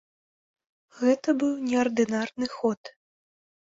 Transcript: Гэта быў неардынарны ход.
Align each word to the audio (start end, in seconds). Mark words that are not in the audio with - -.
Гэта 1.03 1.29
быў 1.45 1.53
неардынарны 1.69 2.53
ход. 2.59 2.81